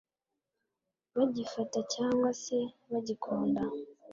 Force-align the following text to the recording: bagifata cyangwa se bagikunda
bagifata 1.17 1.79
cyangwa 1.93 2.29
se 2.43 2.57
bagikunda 2.91 3.63